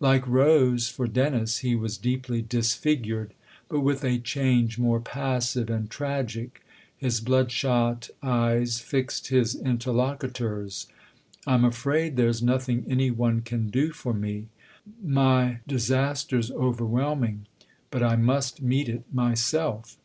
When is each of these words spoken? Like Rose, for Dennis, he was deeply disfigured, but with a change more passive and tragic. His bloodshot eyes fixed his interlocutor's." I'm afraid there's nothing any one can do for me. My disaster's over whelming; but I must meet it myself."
Like 0.00 0.26
Rose, 0.26 0.88
for 0.88 1.06
Dennis, 1.06 1.58
he 1.58 1.76
was 1.76 1.96
deeply 1.96 2.42
disfigured, 2.42 3.34
but 3.68 3.82
with 3.82 4.02
a 4.02 4.18
change 4.18 4.80
more 4.80 4.98
passive 5.00 5.70
and 5.70 5.88
tragic. 5.88 6.64
His 6.96 7.20
bloodshot 7.20 8.10
eyes 8.20 8.80
fixed 8.80 9.28
his 9.28 9.54
interlocutor's." 9.54 10.88
I'm 11.46 11.64
afraid 11.64 12.16
there's 12.16 12.42
nothing 12.42 12.84
any 12.88 13.12
one 13.12 13.42
can 13.42 13.68
do 13.70 13.92
for 13.92 14.12
me. 14.12 14.48
My 15.00 15.60
disaster's 15.68 16.50
over 16.50 16.84
whelming; 16.84 17.46
but 17.92 18.02
I 18.02 18.16
must 18.16 18.60
meet 18.60 18.88
it 18.88 19.04
myself." 19.12 19.96